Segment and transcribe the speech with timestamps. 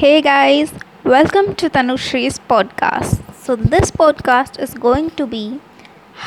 [0.00, 0.70] Hey guys,
[1.04, 3.18] welcome to Tanushri's podcast.
[3.36, 5.60] So, this podcast is going to be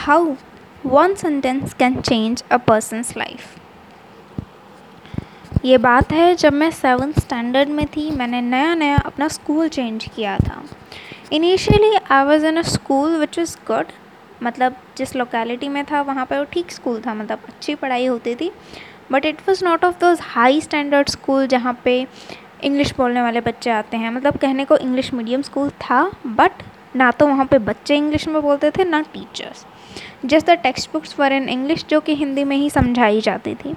[0.02, 0.38] how
[0.84, 3.48] one sentence can change a person's life.
[5.66, 10.08] ये बात है जब मैं seventh standard में थी मैंने नया नया अपना स्कूल चेंज
[10.16, 10.62] किया था
[11.32, 13.92] initially I was in a school which is good
[14.44, 18.36] मतलब जिस लोकेलिटी में था वहाँ पर वो ठीक स्कूल था मतलब अच्छी पढ़ाई होती
[18.36, 18.52] थी
[19.12, 22.06] but it was not of those high standard school जहाँ पे
[22.64, 26.64] इंग्लिश बोलने वाले बच्चे आते हैं। मतलब कहने को इंग्लिश मीडियम स्कूल था बट
[26.96, 29.66] ना तो वहाँ पे बच्चे इंग्लिश में बोलते थे, ना teachers
[30.26, 33.76] just the text books were in English जो कि हिंदी में ही समझाई जाती थी।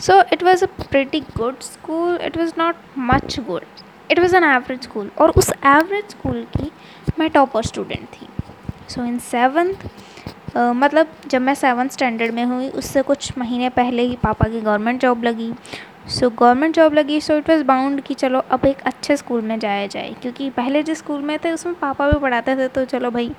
[0.00, 3.64] So it was a pretty good school it was not much good
[4.10, 6.70] it was an average school और उस एवरेज स्कूल की
[7.18, 8.28] मैं टॉपर स्टूडेंट थी।
[8.88, 9.88] सो इन सेवन्थ
[10.56, 15.00] मतलब जब मैं सेवन स्टैंडर्ड में हुई, उससे कुछ महीने पहले ही पापा की गवर्नमेंट
[15.00, 15.52] जॉब लगी।
[16.10, 19.58] सो गवर्नमेंट जॉब लगी सो इट वॉज़ बाउंड कि चलो अब एक अच्छे स्कूल में
[19.58, 23.10] जाया जाए। क्योंकि पहले जिस स्कूल में थे, उसमें पापा भी पढ़ाते थे तो चलो
[23.10, 23.30] भाई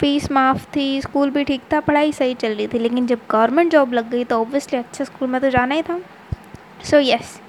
[0.00, 3.72] फ़ीस माफ़ थी स्कूल भी ठीक था, पढ़ाई सही चल रही थी। लेकिन जब गवर्नमेंट
[3.72, 6.00] जॉब लग गई तो ऑब्वियसली अच्छे स्कूल में तो जाना ही था।
[6.84, 7.40] सो यस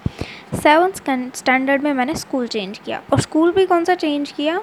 [0.56, 0.92] सेवन
[1.36, 4.60] स्टैंडर्ड में मैंने स्कूल चेंज किया। और स्कूल भी कौन सा चेंज किया?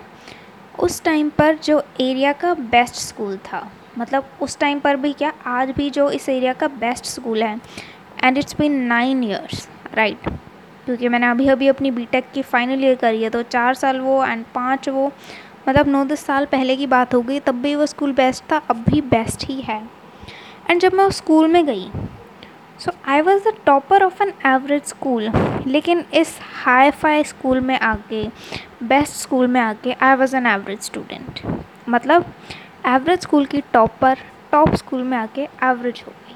[0.79, 5.33] उस टाइम पर जो एरिया का बेस्ट स्कूल था। मतलब उस टाइम पर भी क्या,
[5.47, 7.59] आज भी जो इस एरिया का बेस्ट स्कूल है
[8.25, 10.29] and it's been nine years right
[10.85, 14.25] क्योंकि मैंने अभी अभी अपनी बीटेक की फाइनल ईयर करी है तो चार साल वो
[14.25, 15.11] एंड पाँच वो
[15.69, 18.57] मतलब नौ दस साल पहले की बात हो गई, तब भी वो स्कूल बेस्ट था,
[18.71, 19.83] अब भी बेस्ट ही है।
[20.71, 21.89] एंड जब मैं उस स्कूल में गई
[22.81, 25.31] so I was the topper of an average school
[25.67, 28.25] लेकिन इस हाई फाई स्कूल में आके
[28.83, 31.41] बेस्ट स्कूल में आके I was an average student
[31.89, 32.33] मतलब
[32.87, 34.19] एवरेज स्कूल की टॉपर
[34.53, 36.35] टॉप स्कूल में आके एवरेज हो गई।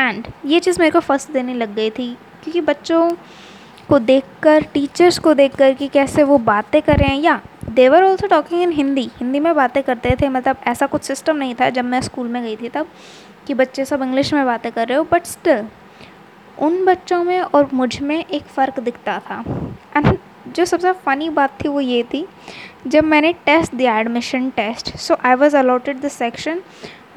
[0.00, 2.08] एंड ये चीज़ मेरे को फ़र्स्ट देने लग गई थी,
[2.42, 3.10] क्योंकि बच्चों
[3.88, 7.40] को देखकर टीचर्स को देखकर कि कैसे वो बातें कर रहे हैं, या
[7.70, 11.54] they were also talking in Hindi Hindi में बातें करते थे मतलब ऐसा कुछ सिस्टम नहीं
[11.54, 12.86] था जब मैं स्कूल में गई थी तब,
[13.46, 15.66] कि बच्चे सब इंग्लिश में बातें कर रहे हो बट स्टिल
[16.58, 19.42] उन बच्चों में और मुझमें एक फ़र्क दिखता था।
[19.96, 20.16] एंड
[20.48, 22.26] जो सबसे फ़नी बात थी वो ये थी
[22.88, 26.60] जब मैंने टेस्ट दिया admission test so I was allotted the section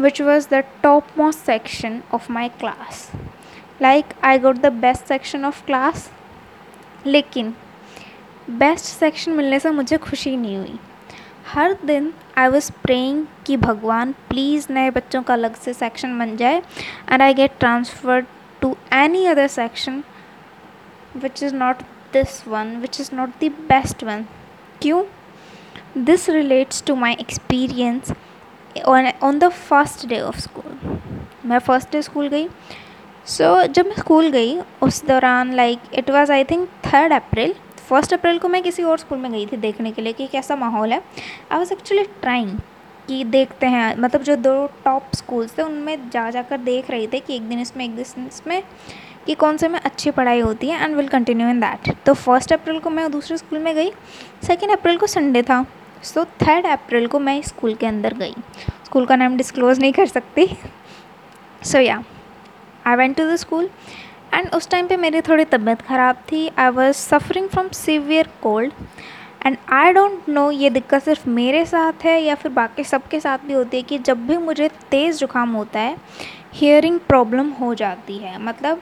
[0.02, 3.10] which was the top most section of my class
[3.82, 6.10] like I got the best section of class
[7.06, 7.54] लेकिन
[8.50, 10.80] बेस्ट सेक्शन मिलने से मुझे खुशी नहीं हुई।
[11.48, 16.36] हर दिन आई वॉज़ प्रेइंग कि भगवान प्लीज़ नए बच्चों का अलग से सेक्शन बन
[16.38, 16.62] जाए
[17.12, 18.26] and I get transferred
[18.62, 20.04] to any other section
[21.16, 21.82] which is not
[22.14, 24.26] this one which is not the best one
[24.82, 25.04] क्यों?
[25.98, 28.12] This relates to my experience
[29.24, 30.98] on the first day of school
[31.46, 32.48] मैं first day school गई।
[33.28, 37.54] So so, जब मैं school गई उस दौरान like it was I think third April
[37.90, 40.56] first April को मैं किसी और स्कूल में गई थी देखने के लिए कि कैसा
[40.56, 41.02] माहौल है।
[41.52, 42.58] आई वॉज़ एक्चुअली ट्राइंग
[43.08, 47.20] कि देखते हैं मतलब जो दो टॉप स्कूल्स थे उनमें जा जाकर देख रहे थे
[47.20, 48.62] कि एक दिन इसमें एक दिन इसमें
[49.26, 52.54] कि कौन से में अच्छी पढ़ाई होती है and will continue in that तो फ़र्स्ट
[52.54, 53.92] अप्रैल को मैं दूसरे स्कूल में गई।
[54.48, 55.66] सेकेंड अप्रैल को संडे था।
[56.04, 58.34] सो थर्ड अप्रैल को मैं स्कूल के अंदर गई।
[58.86, 60.48] स्कूल का नाम डिस्क्लोज़ नहीं कर सकती।
[61.62, 62.02] So yeah
[62.88, 63.70] I went to the school
[64.34, 68.74] and उस टाइम पे मेरी थोड़ी तबीयत ख़राब थी। I was suffering from severe cold
[69.46, 73.46] and I don't know ये दिक्कत सिर्फ़ मेरे साथ है या फिर बाकी सबके साथ
[73.48, 75.96] भी होती है कि जब भी मुझे तेज़ जुकाम होता है
[76.54, 78.82] हियरिंग प्रॉब्लम हो जाती है। मतलब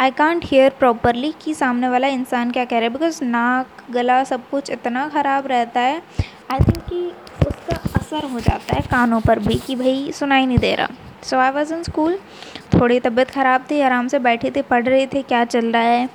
[0.00, 2.92] आई कॉन्ट हेयर प्रॉपरली कि सामने वाला इंसान क्या कह रहा है?
[2.92, 6.02] बिकॉज़ नाक, गला सब कुछ इतना ख़राब रहता है
[6.50, 7.00] आई थिंक कि
[7.46, 10.88] उसका असर हो जाता है कानों पर भी कि भाई सुनाई नहीं दे रहा।
[11.24, 12.18] सो आई वॉज़ इन स्कूल
[12.74, 16.08] थोड़ी तबीयत ख़राब थी, आराम से बैठी थी, पढ़ रहे थे, क्या चल रहा है।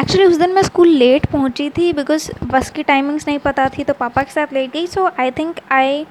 [0.00, 3.84] एक्चुअली उस दिन मैं स्कूल लेट पहुँची थी बिकॉज़ बस की टाइमिंग्स नहीं पता थी
[3.84, 6.06] तो पापा के साथ लेट गई। So I think I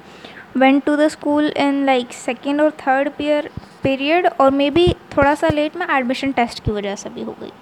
[0.56, 3.50] went to the school in like second और थर्ड पीयर
[3.82, 4.86] पीरियड और मे बी
[5.16, 7.52] थोड़ा सा लेट मैं एडमिशन टेस्ट की वजह से भी हो गई।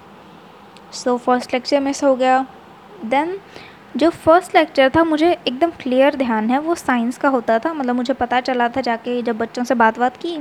[0.93, 2.45] सो फ़र्स्ट लेक्चर मिस हो गया।
[3.05, 3.37] देन
[3.97, 7.95] जो फ़र्स्ट लेक्चर था, मुझे एकदम क्लियर ध्यान है, वो साइंस का होता था। मतलब
[7.95, 10.37] मुझे पता चला था जाके जब बच्चों से बात बात की।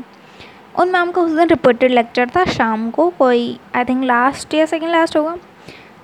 [0.78, 4.66] उन मैम का उस दिन रिपोर्टेड लेक्चर था शाम को, कोई आई थिंक लास्ट या
[4.66, 5.34] सेकेंड लास्ट होगा।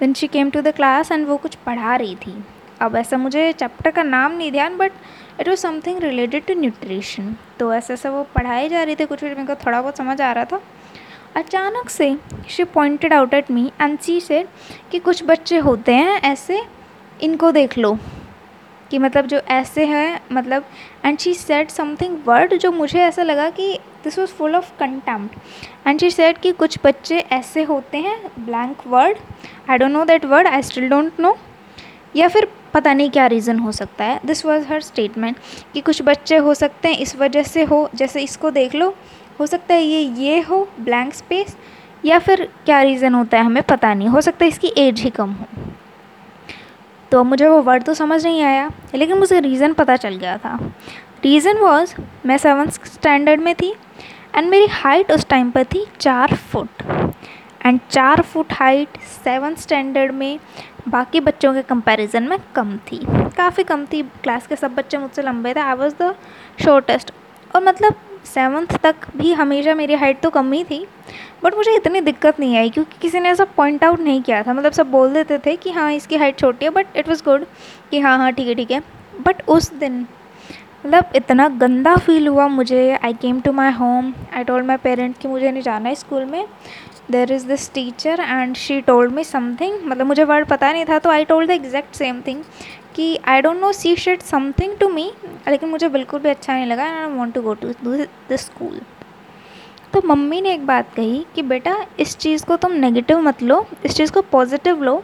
[0.01, 2.35] Then she came to the class and वो कुछ पढ़ा रही थी।
[2.81, 4.93] अब ऐसा मुझे चैप्टर का नाम नहीं ध्यान but
[5.41, 9.23] it was something related to nutrition तो ऐसे ऐसे वो पढ़ाई जा रही थी, कुछ
[9.25, 10.61] मेरे को थोड़ा बहुत समझ आ रहा था।
[11.37, 12.17] अचानक से
[12.49, 14.45] she pointed out at me and she said
[14.91, 16.63] कि कुछ बच्चे होते हैं ऐसे
[17.25, 17.99] इनको देख लो।
[18.91, 20.65] कि मतलब जो ऐसे हैं मतलब
[21.05, 23.73] and she said something word जो मुझे ऐसा लगा कि
[24.05, 28.87] this was full of contempt and she said कि कुछ बच्चे ऐसे होते हैं blank
[28.87, 29.19] word
[29.71, 31.37] I don't know that word I still don't know
[32.17, 35.37] या फिर पता नहीं क्या रीज़न हो सकता है। दिस वॉज़ हर स्टेटमेंट
[35.75, 38.95] कि कुछ बच्चे हो सकते हैं इस वजह से हो, जैसे इसको देख लो।
[39.41, 41.57] हो सकता है ये ये हो ब्लैंक स्पेस
[42.05, 45.11] या फिर क्या रीज़न होता है हमें पता नहीं। हो सकता है इसकी एज ही
[45.11, 45.54] कम हो।
[47.15, 50.55] तो मुझे वो वर्ड तो समझ नहीं आया, लेकिन मुझे रीज़न पता चल गया था।
[51.25, 51.95] रीज़न वॉज़
[52.27, 53.71] मैं सेवन्थ स्टैंडर्ड में थी
[54.35, 56.83] एंड मेरी हाइट उस टाइम पर थी चार फुट
[57.67, 60.39] एंड चार फुट हाइट सेवन्थ स्टैंडर्ड में
[60.89, 63.01] बाकी बच्चों के कंपैरिजन में कम थी।
[63.37, 66.15] काफ़ी कम थी क्लास के सब बच्चे मुझसे लंबे थे। आई वॉज़ द
[66.65, 67.13] शॉर्टेस्ट
[67.55, 67.95] और मतलब
[68.25, 70.87] सेवन्थ तक भी हमेशा मेरी हाइट तो कम ही थी
[71.45, 74.53] बट मुझे इतनी दिक्कत नहीं आई क्योंकि किसी ने ऐसा पॉइंट आउट नहीं किया था।
[74.53, 77.45] मतलब सब बोल देते थे कि हाँ इसकी हाइट छोटी है बट इट वॉज़ गुड
[77.91, 78.81] कि हाँ हाँ ठीक है ठीक है।
[79.27, 80.07] बट उस दिन
[80.87, 85.21] मतलब इतना गंदा फील हुआ मुझे। I came to my home I told my parents
[85.21, 86.45] कि मुझे नहीं जाना है स्कूल में।
[87.11, 90.99] There is this teacher and she told me something मतलब मुझे वर्ड पता नहीं था
[90.99, 92.43] तो I told the exact same thing
[92.95, 95.11] कि I don't know she said something to me
[95.49, 97.73] लेकिन मुझे बिल्कुल भी अच्छा नहीं लगा and I want to go to
[98.31, 98.81] the school
[99.93, 103.67] तो मम्मी ने एक बात कही कि बेटा, इस चीज़ को तुम नेगेटिव मत लो,
[103.85, 105.03] इस चीज़ को positive low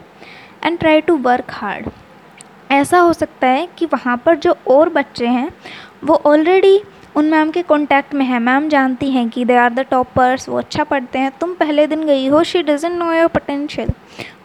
[0.63, 1.89] and try to work hard
[2.71, 5.49] ऐसा हो सकता है कि वहाँ पर जो और बच्चे हैं,
[6.03, 6.81] वो ऑलरेडी
[7.15, 10.57] उन मैम के कॉन्टैक्ट में है। मैम जानती हैं कि दे आर द टॉपर्स वो
[10.57, 13.91] अच्छा पढ़ते हैं। तुम पहले दिन गई हो she doesn't know your potential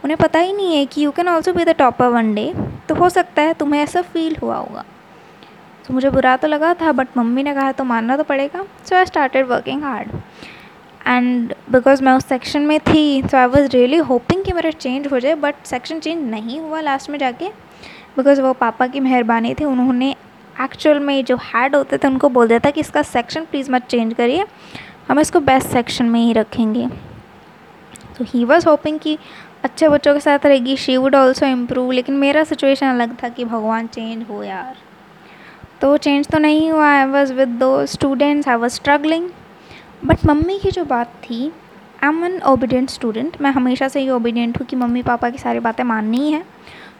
[0.03, 2.53] उन्हें पता ही नहीं है कि you can also be the topper one day
[2.89, 4.83] तो हो सकता है तुम्हें ऐसा फील हुआ होगा।
[5.87, 8.95] तो मुझे बुरा तो लगा था बट मम्मी ने कहा तो मानना तो पड़ेगा। So
[8.95, 10.11] I started working hard
[11.07, 15.07] and because मैं उस सेक्शन में थी तो आई वॉज़ रियली होपिंग कि मेरा चेंज
[15.11, 17.47] हो जाए बट सेक्शन चेंज नहीं हुआ लास्ट में जाके।
[18.17, 20.15] बिकॉज़ वो पापा की मेहरबानी थी, उन्होंने
[20.61, 24.13] एक्चुअल में जो हेड होते थे, उनको बोल था कि इसका सेक्शन प्लीज़ मत चेंज
[24.13, 24.45] करिए।
[25.07, 26.87] हम इसको बेस्ट सेक्शन में ही रखेंगे।
[28.17, 29.17] तो ही वॉज़ होपिंग कि
[29.63, 33.45] अच्छे बच्चों के साथ रहेगी। शी वुड ऑल्सो इम्प्रूव लेकिन मेरा सिचुएशन अलग था कि
[33.45, 34.75] भगवान चेंज हो यार।
[35.81, 39.29] तो चेंज तो नहीं हुआ। I was with two students I was struggling
[40.05, 41.51] but mummy की जो बात थी
[42.03, 45.37] I am an obedient student मैं हमेशा से ही ओबीडियंट हूँ कि मम्मी पापा की
[45.37, 46.43] सारी बातें माननी है।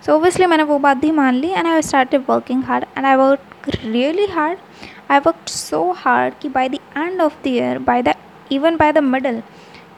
[0.06, 3.16] सो ओबियसली मैंने वो बात भी मान ली and I started working hard and I
[3.16, 4.58] work really hard
[5.10, 8.14] I work so hard कि by the end of the year by the
[8.54, 9.42] even by the middle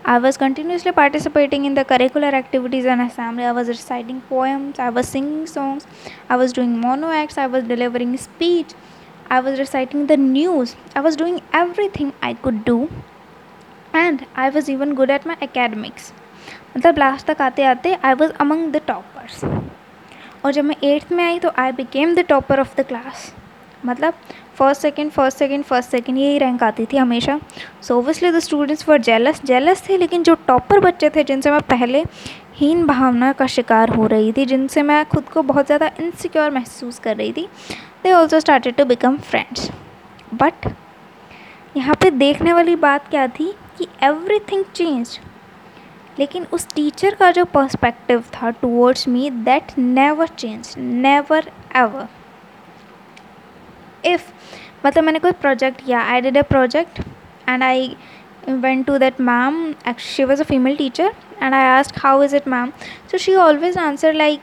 [0.06, 3.44] I was continuously participating in the curricular activities and assembly.
[3.44, 5.86] I was reciting poems, I was singing songs,
[6.28, 8.74] I was doing mono acts, I was delivering speech,
[9.30, 12.90] I was reciting the news, I was doing everything I could do,
[13.94, 16.12] and I was even good at my academics.
[16.76, 19.44] मतलब last तक आते आते I was among the toppers
[20.45, 23.31] और जब मैं eighth में आई तो I became the topper of the class
[23.85, 24.13] मतलब
[24.57, 27.39] first second first second first second यही रैंक आती थी हमेशा.
[27.81, 31.61] So obviously the students were jealous jealous थे लेकिन जो टॉपर बच्चे थे, जिनसे मैं
[31.69, 32.03] पहले
[32.55, 36.99] हीन भावना का शिकार हो रही थी, जिनसे मैं खुद को बहुत ज़्यादा इनसिक्योर महसूस
[36.99, 37.47] कर रही थी
[38.03, 39.69] they also started to become friends
[40.33, 40.67] but
[41.77, 45.19] यहाँ पे देखने वाली बात क्या थी कि एवरी थिंग चेंज
[46.19, 52.07] लेकिन उस टीचर का जो पर्सपेक्टिव था towards me that never change never ever
[54.05, 54.31] if
[54.85, 56.99] मतलब मैंने कोई प्रोजेक्ट किया I did a project
[57.49, 57.95] and I
[58.47, 62.45] went to that ma'am she was a female teacher and i asked, how is it,
[62.45, 62.73] ma'am?
[63.07, 64.39] So she always answered like,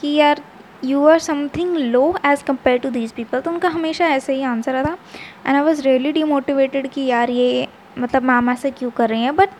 [0.00, 0.40] कि यार
[0.84, 4.82] you are something low as compare to these people तो उनका हमेशा ऐसे ही answer
[4.84, 4.96] था
[5.46, 7.66] and I was really demotivated कि यार ये
[7.98, 9.34] मतलब मैम ऐसे क्यों कर रही हैं?
[9.36, 9.50] But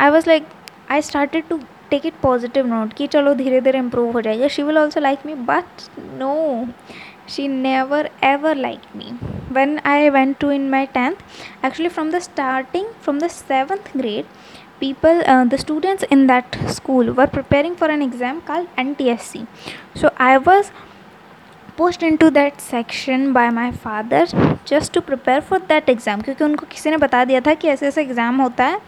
[0.00, 0.46] I was like
[0.90, 1.58] I started to
[1.90, 5.26] take it positive note कि चलो धीरे धीरे इम्प्रूव हो जाएगा। She will also like
[5.26, 5.82] me but
[6.18, 6.66] no
[7.28, 9.12] she never ever like me
[9.52, 14.24] when I went to in my tenth actually from the starting from the seventh grade
[14.80, 19.22] people the students in that school were preparing for an exam call N T S
[19.22, 19.44] C
[20.00, 20.70] so I was
[21.78, 24.28] post in to that section by my father
[24.68, 27.86] just to prepare for that exam क्योंकि उनको किसी ने बता दिया था कि ऐसे
[27.86, 28.78] ऐसे एग्ज़ाम होता है।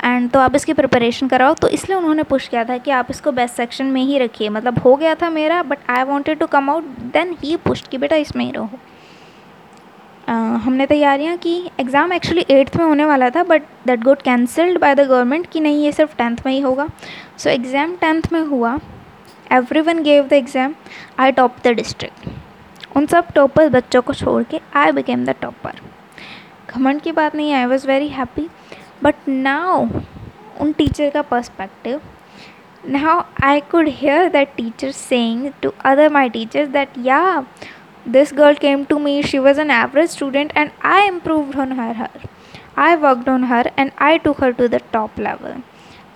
[0.00, 3.32] एंड तो आप इसकी प्रिपरेशन कराओ। तो इसलिए उन्होंने पुश किया था कि आप इसको
[3.32, 6.70] बेस्ट सेक्शन में ही रखिए। मतलब हो गया था मेरा but I wanted to come
[6.70, 8.68] out then he push कि बेटा इसमें ही रहो।
[10.28, 14.78] uh, हमने तैयारियाँ की। एग्ज़ाम एक्चुअली एट्थ में होने वाला था but that got cancelled
[14.80, 16.88] by the government कि नहीं ये सिर्फ़ टेंथ में ही होगा।
[17.38, 18.78] सो एग्ज़ाम टेंथ में हुआ।
[19.52, 20.74] Every one gave the exam
[21.20, 25.80] I top the district उन सब टॉपर बच्चों को छोड़ के आई बिकेम द टॉपर
[26.70, 28.48] घमंड की बात नहीं I was very happy
[29.02, 29.88] but now
[30.58, 32.00] on teacher ka perspective
[32.84, 37.44] now i could hear that teacher saying to other my teachers that yeah
[38.16, 41.92] this girl came to me she was an average student and i improved on her,
[41.92, 42.10] her.
[42.76, 45.50] I worked on her and i took her to the top level.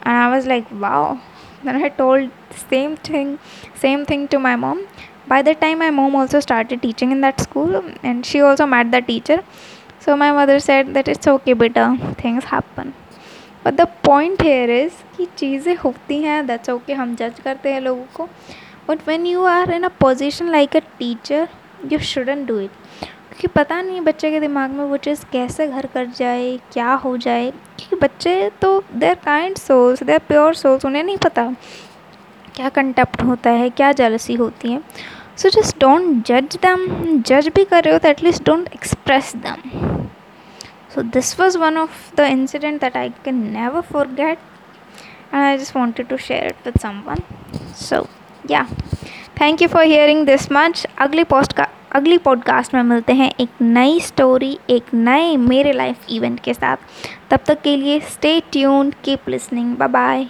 [0.03, 1.21] And i was like wow.
[1.65, 2.31] Then i told
[2.71, 3.39] same thing
[3.75, 4.87] same thing to my mom.
[5.27, 8.91] By the time my mom also started teaching in that school and she also met
[8.93, 9.43] the teacher
[10.05, 11.87] so, my mother said that it's okay beta
[12.19, 12.93] things happen.
[13.65, 17.81] But the point here is कि चीज़ें होती हैं that's okay हम जज करते हैं
[17.81, 18.29] लोगों को.
[18.89, 21.49] But when you are in a position like a teacher
[21.93, 22.71] you shouldn't do it
[23.03, 27.17] क्योंकि पता नहीं बच्चे के दिमाग में वो चीज़ कैसे घर कर जाए, क्या हो
[27.17, 27.51] जाए.
[27.51, 31.47] क्योंकि बच्चे तो they're kind souls they're pure souls उन्हें नहीं पता
[32.57, 34.81] क्या कंटेप्ट होता है, क्या जेलसी होती है.
[35.37, 39.57] सो जस्ट डोंट जज दैम जज भी कर रहे हो तो at least don't express them
[40.95, 44.39] so this was one of the incident that I can never for gate
[45.35, 47.15] and I just wanted to share it with someone
[47.75, 48.07] सो
[48.51, 48.67] या
[49.41, 53.49] thank you for hearing this much अगली post का, अगली podcast में मिलते हैं एक
[53.63, 56.77] नई story एक नए मेरे लाइफ इवेंट के साथ.
[57.31, 60.27] तब तक के लिए stay tune keep listening bye bye